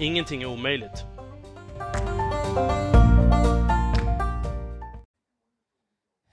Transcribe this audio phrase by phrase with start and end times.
[0.00, 1.04] Ingenting är omöjligt.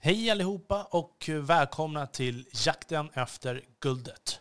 [0.00, 4.40] Hej allihopa och välkomna till jakten efter guldet.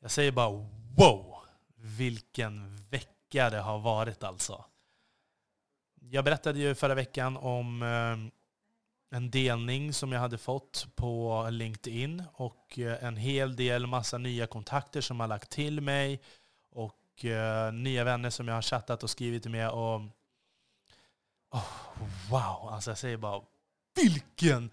[0.00, 0.50] Jag säger bara
[0.96, 1.34] wow!
[1.76, 4.64] Vilken vecka det har varit alltså.
[6.00, 12.22] Jag berättade ju förra veckan om eh, en delning som jag hade fått på LinkedIn
[12.32, 16.20] och eh, en hel del massa nya kontakter som har lagt till mig
[17.18, 19.70] och eh, nya vänner som jag har chattat och skrivit med.
[19.70, 20.00] Och,
[21.50, 21.64] oh,
[22.30, 23.42] wow, alltså jag säger bara
[23.94, 24.70] vilken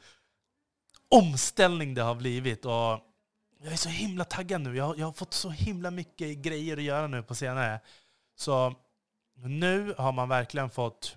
[1.10, 2.66] omställning det har blivit.
[2.66, 3.00] Och
[3.60, 4.78] jag är så himla taggad nu.
[4.78, 7.80] Jag, jag har fått så himla mycket grejer att göra nu på senare.
[8.36, 8.76] Så
[9.36, 11.16] nu har man verkligen fått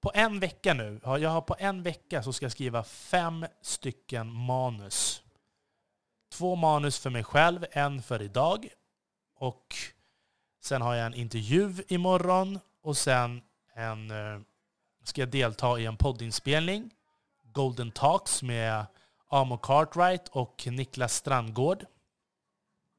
[0.00, 4.32] på en vecka nu, jag har på en vecka så ska jag skriva fem stycken
[4.32, 5.22] manus.
[6.32, 8.68] Två manus för mig själv, en för idag.
[9.38, 9.76] Och
[10.60, 13.42] sen har jag en intervju imorgon och sen
[13.74, 14.40] en, eh,
[15.04, 16.90] ska jag delta i en poddinspelning.
[17.42, 18.86] Golden Talks med
[19.28, 21.86] Amo Cartwright och Niklas Strandgård.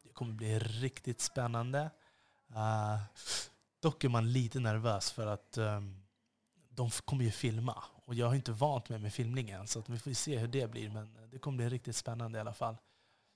[0.04, 1.90] Det kommer bli riktigt spännande.
[2.52, 3.00] Uh,
[3.82, 6.04] dock är man lite nervös för att um,
[6.70, 7.84] de kommer ju filma.
[8.06, 10.90] Och jag har inte vant mig med filmningen, så vi får se hur det blir.
[10.90, 12.78] Men det kommer bli riktigt spännande i alla fall.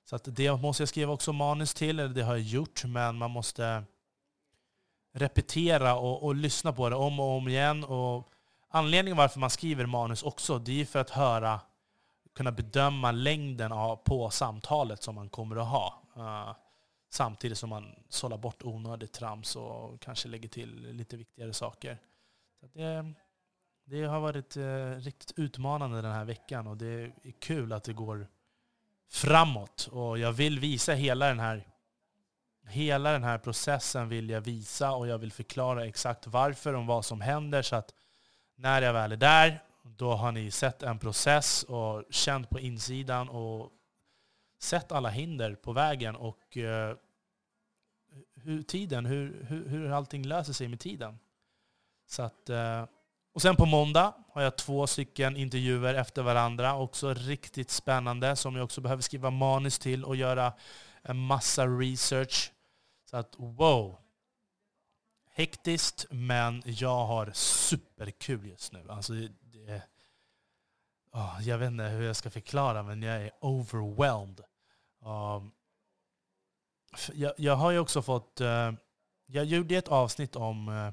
[0.05, 3.15] Så att det måste jag skriva också manus till, eller det har jag gjort, men
[3.15, 3.83] man måste
[5.13, 7.83] repetera och, och lyssna på det om och om igen.
[7.83, 8.31] Och
[8.69, 11.61] anledningen varför man skriver manus också, det är för att höra,
[12.35, 16.01] kunna bedöma längden av, på samtalet som man kommer att ha.
[16.17, 16.55] Uh,
[17.09, 21.97] samtidigt som man sållar bort onödigt trams och kanske lägger till lite viktigare saker.
[22.59, 23.13] Så det,
[23.85, 26.85] det har varit uh, riktigt utmanande den här veckan och det
[27.23, 28.27] är kul att det går
[29.09, 29.89] framåt.
[29.91, 31.67] Och jag vill visa hela den här
[32.67, 37.05] Hela den här processen vill jag visa och jag vill förklara exakt varför och vad
[37.05, 37.93] som händer så att
[38.55, 43.29] när jag väl är där, då har ni sett en process och känt på insidan
[43.29, 43.71] och
[44.59, 46.95] sett alla hinder på vägen och eh,
[48.35, 51.19] hur tiden, hur, hur, hur allting löser sig med tiden.
[52.07, 52.85] Så att eh,
[53.33, 56.75] och sen på måndag har jag två stycken intervjuer efter varandra.
[56.75, 60.53] Också riktigt spännande som jag också behöver skriva manus till och göra
[61.01, 62.51] en massa research.
[63.09, 63.97] Så att wow!
[65.35, 68.85] Hektiskt, men jag har superkul just nu.
[68.89, 69.81] Alltså, det,
[71.11, 74.41] oh, jag vet inte hur jag ska förklara, men jag är overwhelmed.
[75.05, 75.51] Um,
[77.13, 78.41] jag, jag, har ju också fått...
[78.41, 78.71] Uh,
[79.25, 80.91] jag gjorde ett avsnitt om uh,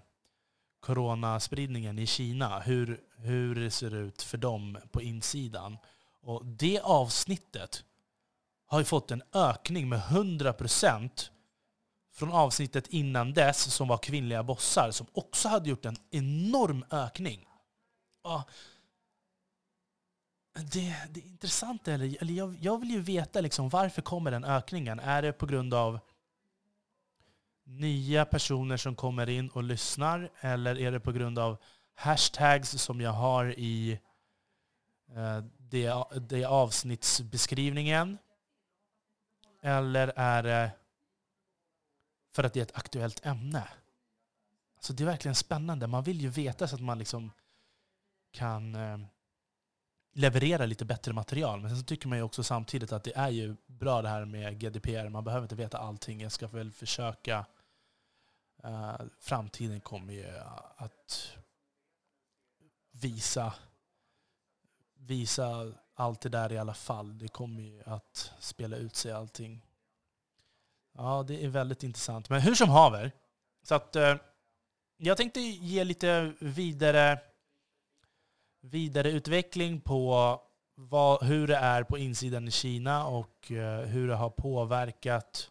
[0.80, 5.78] coronaspridningen i Kina, hur, hur det ser ut för dem på insidan.
[6.22, 7.84] Och det avsnittet
[8.66, 11.30] har ju fått en ökning med 100%
[12.12, 17.46] från avsnittet innan dess som var kvinnliga bossar som också hade gjort en enorm ökning.
[18.22, 18.50] Och
[20.54, 24.44] det, det är intressant, eller, eller jag, jag vill ju veta liksom, varför kommer den
[24.44, 25.00] ökningen?
[25.00, 26.00] Är det på grund av
[27.70, 30.30] nya personer som kommer in och lyssnar?
[30.40, 31.56] Eller är det på grund av
[31.94, 34.00] hashtags som jag har i
[35.16, 38.18] eh, det, det avsnittsbeskrivningen?
[39.62, 40.70] Eller är det
[42.34, 43.68] för att det är ett aktuellt ämne?
[44.76, 45.86] Alltså det är verkligen spännande.
[45.86, 47.30] Man vill ju veta så att man liksom
[48.32, 48.98] kan eh,
[50.12, 51.60] leverera lite bättre material.
[51.60, 54.24] Men sen så tycker man ju också samtidigt att det är ju bra det här
[54.24, 55.08] med GDPR.
[55.08, 56.20] Man behöver inte veta allting.
[56.20, 57.46] Jag ska väl försöka
[58.64, 60.26] Uh, framtiden kommer ju
[60.76, 61.36] att
[62.90, 63.54] visa,
[64.94, 67.18] visa allt det där i alla fall.
[67.18, 69.66] Det kommer ju att spela ut sig allting.
[70.92, 72.28] Ja, det är väldigt intressant.
[72.28, 73.12] Men hur som haver.
[73.62, 74.16] Så att, uh,
[74.96, 77.20] jag tänkte ge lite vidare,
[78.60, 80.40] vidareutveckling på
[80.74, 85.50] vad, hur det är på insidan i Kina och uh, hur det har påverkat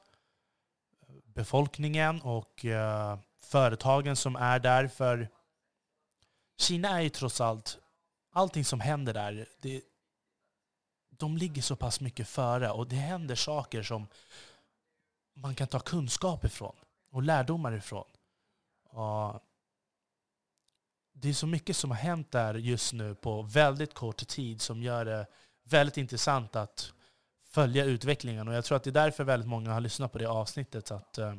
[1.40, 4.88] befolkningen och uh, företagen som är där.
[4.88, 5.30] För
[6.58, 7.78] Kina är ju trots allt,
[8.34, 9.82] allting som händer där, det,
[11.10, 14.08] de ligger så pass mycket före och det händer saker som
[15.34, 16.76] man kan ta kunskap ifrån.
[17.12, 18.08] och lärdomar ifrån.
[18.84, 19.44] Och
[21.14, 24.84] det är så mycket som har hänt där just nu på väldigt kort tid som
[24.84, 25.28] gör det
[25.64, 26.94] väldigt intressant att
[27.50, 28.48] följa utvecklingen.
[28.48, 30.92] Och jag tror att det är därför väldigt många har lyssnat på det avsnittet.
[30.92, 31.36] Att, eh,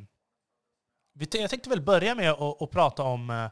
[1.13, 3.49] jag tänkte väl börja med att, att prata om eh,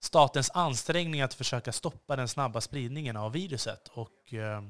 [0.00, 4.62] statens ansträngning att försöka stoppa den snabba spridningen av viruset och eh,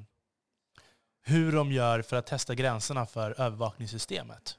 [1.23, 4.59] hur de gör för att testa gränserna för övervakningssystemet.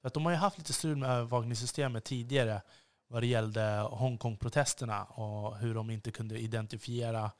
[0.00, 2.62] För att de har ju haft lite strul med övervakningssystemet tidigare
[3.08, 7.30] vad det gällde Hongkong-protesterna och hur de inte kunde identifiera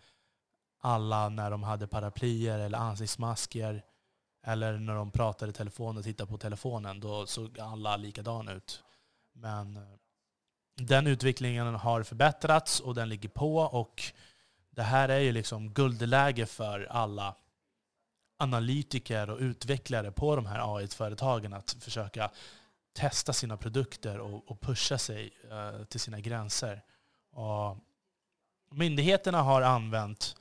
[0.80, 3.82] alla när de hade paraplyer eller ansiktsmasker
[4.44, 7.00] eller när de pratade i telefon och tittade på telefonen.
[7.00, 8.82] Då såg alla likadana ut.
[9.32, 9.82] Men eh,
[10.76, 13.56] den utvecklingen har förbättrats och den ligger på.
[13.56, 14.02] Och
[14.70, 17.34] det här är ju liksom guldläge för alla
[18.36, 22.30] analytiker och utvecklare på de här AI-företagen att försöka
[22.92, 26.82] testa sina produkter och, och pusha sig eh, till sina gränser.
[27.32, 27.76] Och
[28.70, 30.36] myndigheterna har använt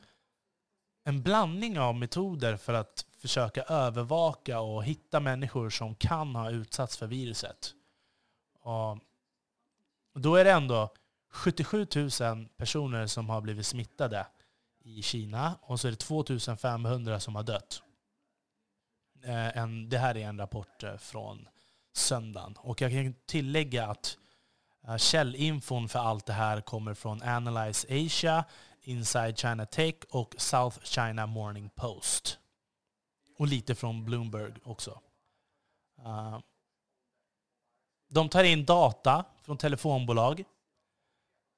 [1.04, 6.98] en blandning av metoder för att försöka övervaka och hitta människor som kan ha utsatts
[6.98, 7.74] för viruset.
[8.62, 9.00] Och
[10.14, 10.94] då är det ändå
[11.30, 14.28] 77 000 personer som har blivit smittade
[14.84, 16.24] i Kina och så är det 2
[16.58, 17.84] 500 som har dött.
[19.24, 21.48] Eh, det här är en rapport eh, från
[21.94, 22.56] söndagen.
[22.58, 24.18] Och jag kan tillägga att
[24.88, 28.46] eh, källinfon för allt det här kommer från Analyze Asia,
[28.84, 32.40] Inside China Tech och South China Morning Post.
[33.38, 35.02] Och lite från Bloomberg också.
[36.06, 36.40] Uh,
[38.10, 40.44] de tar in data från telefonbolag,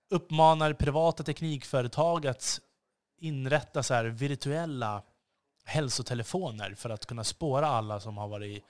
[0.09, 2.59] uppmanar privata teknikföretag att
[3.17, 5.03] inrätta så virtuella
[5.65, 8.63] hälsotelefoner för att kunna spåra alla som har varit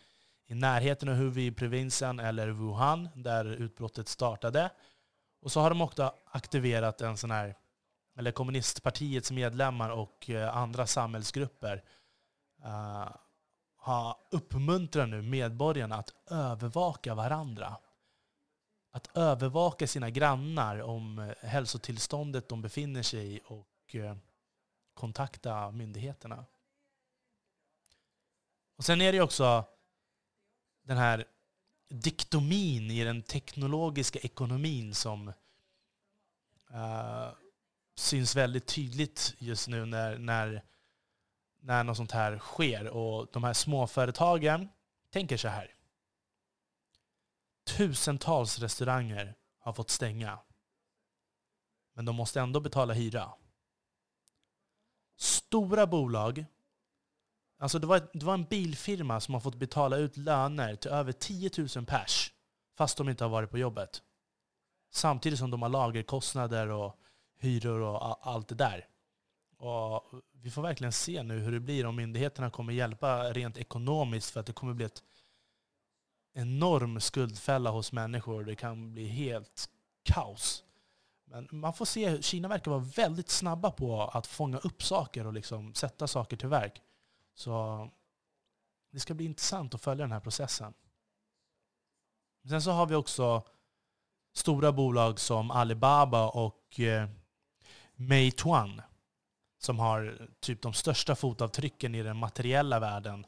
[0.48, 4.70] i närheten av Hubei-provinsen eller Wuhan, där utbrottet startade.
[5.42, 7.56] Och så har de också aktiverat en sån här,
[8.16, 11.84] eller kommunistpartiets medlemmar och eh, andra samhällsgrupper
[12.64, 13.16] eh, uh,
[13.78, 17.78] har nu medborgarna att övervaka varandra.
[18.92, 24.16] Att övervaka sina grannar om eh, hälsotillståndet de befinner sig i och uh,
[24.94, 26.46] kontakta myndigheterna.
[28.78, 29.66] Och sen är det också
[30.84, 31.26] den här
[31.90, 35.28] diktomin i den teknologiska ekonomin som
[36.72, 37.32] uh,
[37.96, 40.64] syns väldigt tydligt just nu när, när,
[41.60, 42.88] när något sånt här sker.
[42.88, 44.70] Och de här småföretagen
[45.10, 45.72] tänker så här.
[47.64, 50.40] Tusentals restauranger har fått stänga.
[51.94, 53.32] Men de måste ändå betala hyra.
[55.18, 56.46] Stora bolag
[57.58, 61.12] Alltså det, var, det var en bilfirma som har fått betala ut löner till över
[61.12, 62.34] 10 000 pers
[62.78, 64.02] fast de inte har varit på jobbet.
[64.92, 67.00] Samtidigt som de har lagerkostnader och
[67.38, 68.88] hyror och allt det där.
[69.58, 74.30] Och vi får verkligen se nu hur det blir om myndigheterna kommer hjälpa rent ekonomiskt
[74.30, 75.04] för att det kommer bli ett
[76.34, 78.44] enorm skuldfälla hos människor.
[78.44, 79.70] Det kan bli helt
[80.04, 80.64] kaos.
[81.26, 85.34] Men man får se, Kina verkar vara väldigt snabba på att fånga upp saker och
[85.34, 86.82] liksom sätta saker till verk.
[87.34, 87.90] Så
[88.92, 90.74] det ska bli intressant att följa den här processen.
[92.50, 93.44] Sen så har vi också
[94.34, 97.10] stora bolag som Alibaba och eh,
[97.96, 98.82] Mei Tuan,
[99.60, 103.26] som har typ de största fotavtrycken i den materiella världen.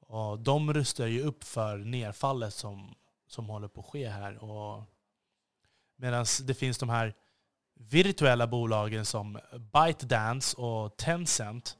[0.00, 2.94] Och de rustar ju upp för nedfallet som,
[3.26, 4.38] som håller på att ske här.
[5.96, 7.14] Medan det finns de här
[7.74, 9.38] virtuella bolagen som
[9.72, 11.76] ByteDance och Tencent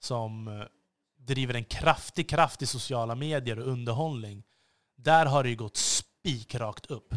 [0.00, 0.66] som eh,
[1.18, 4.42] driver en kraftig kraft i sociala medier och underhållning,
[4.96, 7.14] där har det ju gått spikrakt upp.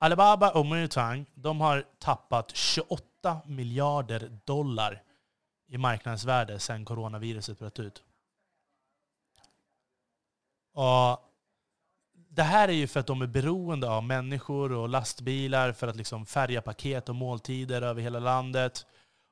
[0.00, 5.02] Alibaba och Mutang, de har tappat 28 miljarder dollar
[5.68, 8.02] i marknadsvärde sedan coronaviruset bröt ut.
[10.72, 11.24] Och
[12.12, 15.96] det här är ju för att de är beroende av människor och lastbilar för att
[15.96, 18.86] liksom färga paket och måltider över hela landet.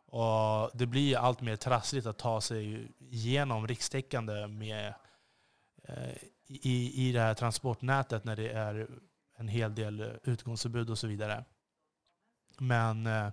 [0.06, 4.94] Och det blir allt mer trassligt att ta sig igenom rikstäckande med,
[5.82, 8.88] eh, i, i det här transportnätet när det är
[9.36, 11.44] en hel del eh, utgångsförbud och så vidare.
[12.58, 13.28] Men eh,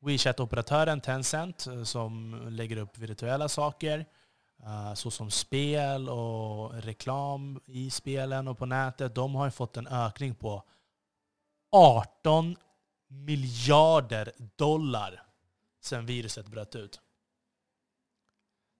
[0.00, 4.06] WeChat-operatören Tencent eh, som lägger upp virtuella saker
[4.94, 10.62] såsom spel och reklam i spelen och på nätet, de har fått en ökning på
[11.70, 12.56] 18
[13.08, 15.22] miljarder dollar
[15.80, 17.00] sen viruset bröt ut.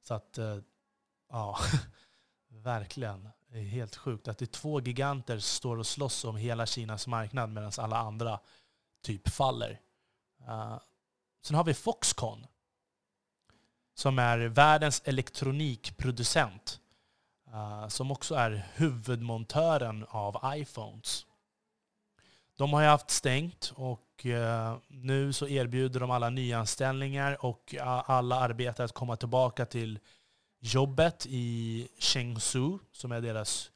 [0.02, 0.38] Så att,
[1.28, 1.58] ja,
[2.48, 3.28] verkligen.
[3.50, 6.67] Det är helt sjukt att det är två giganter som står och slåss om hela
[6.67, 8.40] Kinas marknad medan alla andra
[9.02, 9.81] typ faller.
[10.49, 10.78] Uh,
[11.43, 12.47] sen har vi Foxconn
[13.95, 16.81] som är världens elektronikproducent.
[17.52, 21.26] Uh, som också är huvudmontören av iPhones.
[22.57, 28.37] De har ju haft stängt och uh, nu så erbjuder de alla nyanställningar och alla
[28.40, 29.99] arbetare att komma tillbaka till
[30.60, 33.70] jobbet i Chengsu, som är deras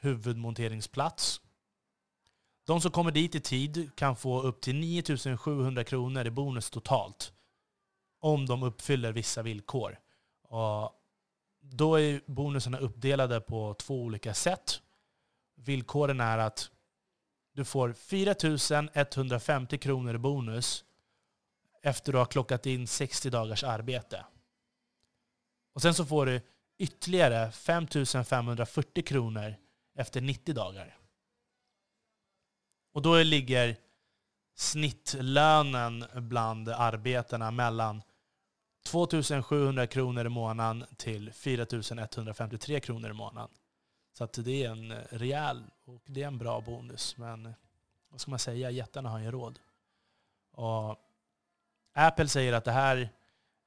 [0.00, 1.40] huvudmonteringsplats.
[2.66, 6.70] De som kommer dit i tid kan få upp till 9 700 kronor i bonus
[6.70, 7.32] totalt
[8.20, 9.98] om de uppfyller vissa villkor.
[10.42, 10.92] Och
[11.60, 14.80] då är bonusarna uppdelade på två olika sätt.
[15.54, 16.70] Villkoren är att
[17.52, 18.34] du får 4
[18.92, 20.84] 150 kronor i bonus
[21.82, 24.24] efter att du har klockat in 60 dagars arbete.
[25.74, 26.40] Och sen så får du
[26.78, 27.86] ytterligare 5
[28.24, 29.54] 540 kronor
[29.94, 30.98] efter 90 dagar.
[32.92, 33.76] Och då ligger
[34.54, 38.02] snittlönen bland arbetarna mellan
[38.84, 39.06] 2
[39.42, 43.50] 700 kronor i månaden till 4 153 kronor i månaden.
[44.12, 47.16] Så att det är en rejäl och det är en bra bonus.
[47.16, 47.54] Men
[48.08, 49.58] vad ska man säga, jättarna har ju råd.
[50.52, 50.96] Och
[51.92, 53.08] Apple säger att det här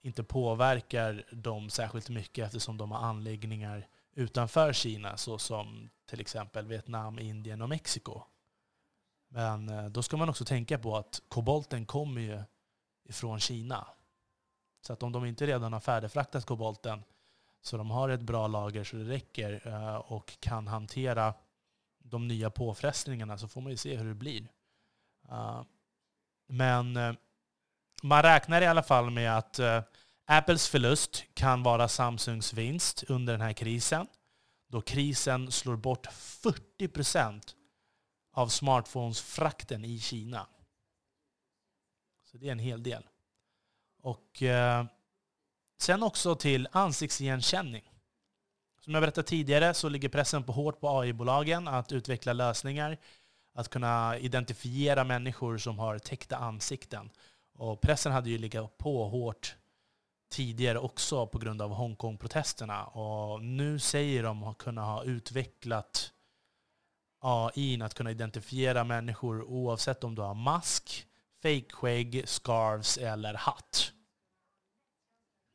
[0.08, 7.20] inte påverkar dem särskilt mycket eftersom de har anläggningar utanför Kina såsom till exempel Vietnam,
[7.20, 8.22] Indien och Mexiko.
[9.28, 12.44] Men eh, då ska man också tänka på att kobolten kommer ju
[13.04, 13.88] ifrån Kina.
[14.82, 17.04] Så att om de inte redan har färdigfraktat kobolten
[17.62, 21.34] så de har ett bra lager så det räcker eh, och kan hantera
[22.00, 24.48] de nya påfrestningarna så får man ju se hur det blir.
[25.30, 25.62] Eh,
[26.48, 27.18] men
[28.04, 29.60] man räknar i alla fall med att
[30.30, 34.08] Apples förlust kan vara Samsungs vinst under den här krisen.
[34.68, 37.56] Då krisen slår bort 40 procent
[38.34, 40.48] av smartphones-frakten i Kina.
[42.24, 43.04] Så det är en hel del.
[44.02, 44.86] Och eh,
[45.78, 47.92] sen också till ansiktsigenkänning.
[48.82, 52.98] Som jag berättade tidigare så ligger pressen på hårt på AI-bolagen att utveckla lösningar,
[53.54, 57.10] att kunna identifiera människor som har täckta ansikten.
[57.54, 59.56] Och pressen hade ju legat på hårt
[60.30, 62.86] tidigare också på grund av Hongkong-protesterna.
[62.86, 66.14] Och nu säger de att kunna ha utvecklat
[67.20, 71.08] AI att kunna identifiera människor oavsett om du har mask,
[71.42, 73.94] fejkskägg, scarves eller hatt.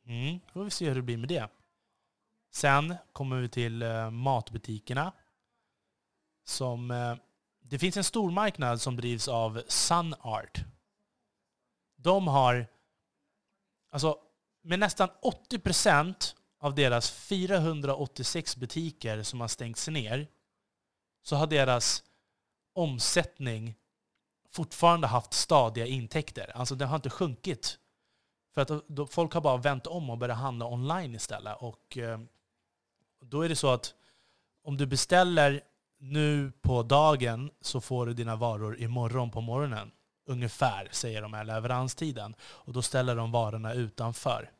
[0.05, 1.49] Mm, får vi se hur det blir med det.
[2.51, 5.13] Sen kommer vi till eh, matbutikerna.
[6.43, 7.15] Som, eh,
[7.61, 10.65] det finns en stor marknad som drivs av Sunart.
[11.95, 12.67] De har,
[13.89, 14.17] alltså
[14.63, 15.09] med nästan
[15.49, 20.27] 80% av deras 486 butiker som har stängts ner
[21.23, 22.03] så har deras
[22.73, 23.75] omsättning
[24.51, 26.51] fortfarande haft stadiga intäkter.
[26.55, 27.79] Alltså den har inte sjunkit.
[28.53, 31.57] För att folk har bara vänt om och börjat handla online istället.
[31.59, 32.19] Och eh,
[33.21, 33.93] då är det så att
[34.63, 35.61] om du beställer
[35.99, 39.91] nu på dagen så får du dina varor imorgon på morgonen.
[40.25, 42.35] Ungefär, säger de här leveranstiden.
[42.41, 44.51] Och då ställer de varorna utanför.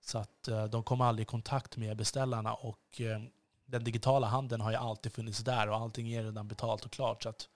[0.00, 2.54] Så att eh, de kommer aldrig i kontakt med beställarna.
[2.54, 3.20] Och eh,
[3.64, 7.22] den digitala handeln har ju alltid funnits där och allting är redan betalt och klart.
[7.22, 7.48] Så att,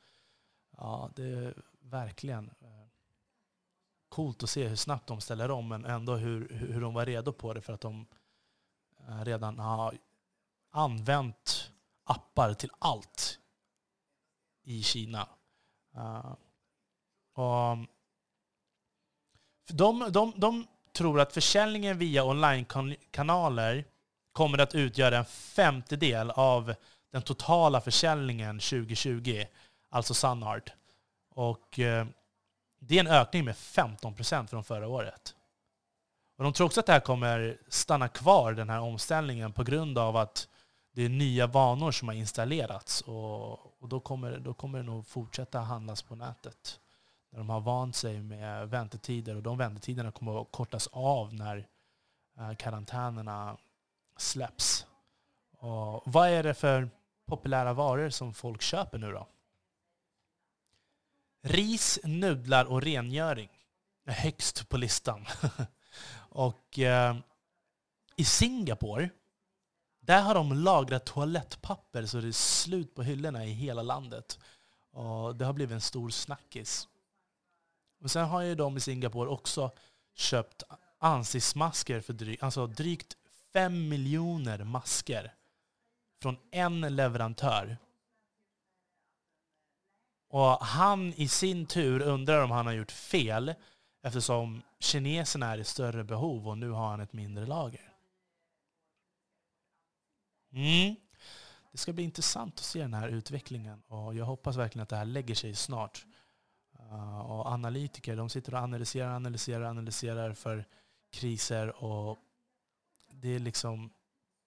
[0.76, 2.88] ja, det är verkligen eh,
[4.08, 7.32] coolt att se hur snabbt de ställer om, men ändå hur, hur de var redo
[7.32, 8.06] på det för att de
[9.22, 9.98] redan har
[10.70, 11.72] använt
[12.04, 13.38] appar till allt
[14.62, 15.28] i Kina.
[17.34, 17.78] Och
[19.68, 23.84] de, de, de tror att försäljningen via online-kanaler
[24.32, 26.74] kommer att utgöra en femtedel av
[27.12, 29.44] den totala försäljningen 2020,
[29.90, 30.72] alltså Sunart.
[31.30, 32.06] Och eh,
[32.80, 35.34] det är en ökning med 15 procent från förra året.
[36.36, 39.98] Och de tror också att det här kommer stanna kvar, den här omställningen, på grund
[39.98, 40.48] av att
[40.92, 43.00] det är nya vanor som har installerats.
[43.00, 46.80] Och, och då, kommer, då kommer det nog fortsätta handlas på nätet.
[47.34, 51.66] När de har vant sig med väntetider och de väntetiderna kommer att kortas av när
[52.38, 53.56] eh, karantänerna
[54.16, 54.86] släpps.
[55.58, 56.90] Och vad är det för
[57.26, 59.28] populära varor som folk köper nu då?
[61.42, 63.50] Ris, nudlar och rengöring
[64.04, 65.26] är högst på listan.
[66.28, 67.16] och eh,
[68.16, 69.10] i Singapore,
[70.00, 74.38] där har de lagrat toalettpapper så det är slut på hyllorna i hela landet.
[74.90, 76.88] Och det har blivit en stor snackis.
[78.04, 79.70] Men sen har ju de i Singapore också
[80.14, 80.62] köpt
[80.98, 83.16] ansiktsmasker för drygt, alltså drygt
[83.52, 85.34] fem miljoner masker
[86.22, 87.76] från en leverantör.
[90.28, 93.54] Och han i sin tur undrar om han har gjort fel
[94.02, 97.92] eftersom kineserna är i större behov och nu har han ett mindre lager.
[100.52, 100.96] Mm.
[101.72, 104.96] Det ska bli intressant att se den här utvecklingen och jag hoppas verkligen att det
[104.96, 106.06] här lägger sig snart.
[106.92, 110.64] Uh, och analytiker de sitter och analyserar, analyserar, analyserar för
[111.10, 112.18] kriser och
[113.12, 113.92] det är liksom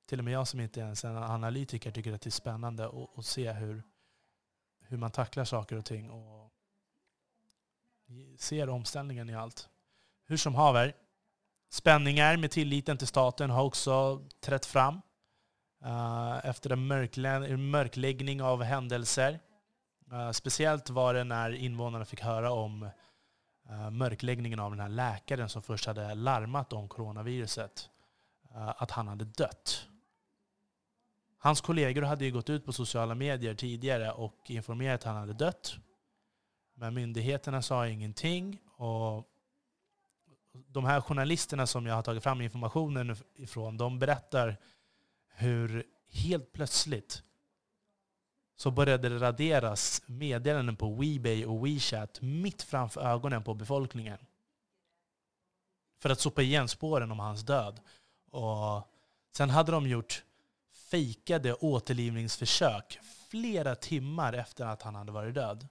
[0.05, 2.85] till och med jag som inte ens är en analytiker tycker att det är spännande
[2.85, 3.83] att, att se hur,
[4.81, 6.51] hur man tacklar saker och ting och
[8.37, 9.69] ser omställningen i allt.
[10.25, 10.95] Hur som haver,
[11.69, 15.01] spänningar med tilliten till staten har också trätt fram.
[15.85, 19.39] Uh, efter en mörkläggning av händelser.
[20.13, 22.89] Uh, speciellt var det när invånarna fick höra om
[23.69, 27.89] uh, mörkläggningen av den här läkaren som först hade larmat om coronaviruset.
[28.57, 29.87] Eh, att han hade dött.
[31.37, 35.33] Hans kollegor hade ju gått ut på sociala medier tidigare och informerat att han hade
[35.33, 35.75] dött.
[36.73, 38.59] Men myndigheterna sa ingenting.
[38.77, 39.27] Och
[40.67, 44.57] de här journalisterna som jag har tagit fram informationen ifrån, de berättar
[45.29, 47.23] hur helt plötsligt
[48.57, 54.17] så började det raderas meddelanden på WeBay och WeChat mitt framför ögonen på befolkningen.
[56.01, 57.79] För att sopa igen spåren om hans död.
[58.31, 58.87] Och
[59.37, 60.23] sen hade de gjort
[60.91, 62.99] fejkade återlivningsförsök
[63.29, 65.67] flera timmar efter att han hade varit död.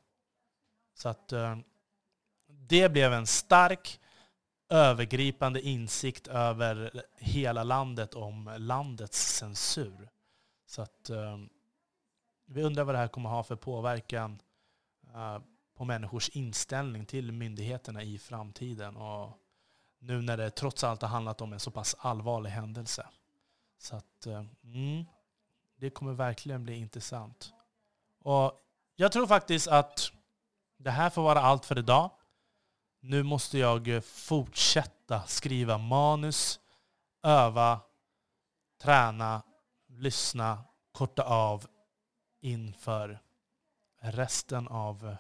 [0.95, 1.59] Så att eh,
[2.47, 4.01] det blev en stark
[4.69, 10.09] övergripande insikt över hela landet om landets censur.
[10.67, 11.39] Så att eh,
[12.47, 14.43] vi undrar vad det här kommer ha för påverkan
[15.15, 15.39] eh,
[15.77, 18.97] på människors inställning till myndigheterna i framtiden.
[18.97, 19.39] Och
[19.99, 23.07] nu när det trots allt har handlat om en så pass allvarlig händelse.
[23.79, 25.05] Så att, eh, mm,
[25.77, 27.53] det kommer verkligen bli intressant.
[28.21, 28.63] Och
[28.97, 30.13] jag tror faktiskt att
[30.77, 32.11] det här får vara allt för idag.
[33.01, 36.61] Nu måste jag fortsätta skriva manus,
[37.23, 37.81] öva,
[38.83, 39.43] träna,
[39.87, 41.67] lyssna, korta av
[42.47, 43.19] inför
[44.01, 45.17] resten av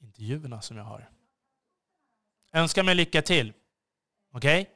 [0.00, 1.10] intervjuerna som jag har.
[2.52, 3.52] Önskar mig lycka till.
[4.32, 4.62] Okej?
[4.62, 4.74] Okay?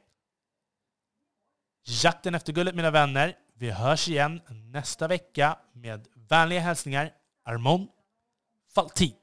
[2.03, 3.37] Jakten efter guldet mina vänner.
[3.53, 7.87] Vi hörs igen nästa vecka med vänliga hälsningar Armon
[8.75, 9.15] Faltin.